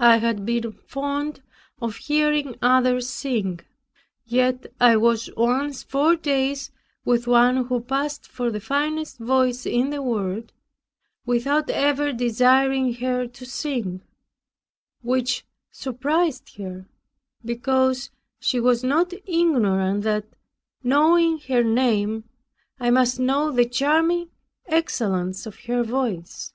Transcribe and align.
I 0.00 0.16
had 0.16 0.44
been 0.44 0.72
fond 0.88 1.42
of 1.80 1.94
hearing 1.94 2.56
others 2.60 3.08
sing; 3.08 3.60
yet 4.24 4.66
I 4.80 4.96
was 4.96 5.30
once 5.36 5.84
four 5.84 6.16
days 6.16 6.72
with 7.04 7.28
one 7.28 7.66
who 7.66 7.78
passed 7.82 8.26
for 8.26 8.50
the 8.50 8.58
finest 8.58 9.18
voice 9.20 9.64
in 9.64 9.90
the 9.90 10.02
world, 10.02 10.52
without 11.24 11.70
ever 11.70 12.12
desiring 12.12 12.94
her 12.94 13.28
to 13.28 13.46
sing; 13.46 14.02
which 15.02 15.46
surprised 15.70 16.56
her, 16.56 16.88
because 17.44 18.10
she 18.40 18.58
was 18.58 18.82
not 18.82 19.12
ignorant 19.24 20.02
that, 20.02 20.24
knowing 20.82 21.38
her 21.46 21.62
name, 21.62 22.24
I 22.80 22.90
must 22.90 23.20
know 23.20 23.52
the 23.52 23.64
charming 23.66 24.30
excellence 24.66 25.46
of 25.46 25.60
her 25.66 25.84
voice. 25.84 26.52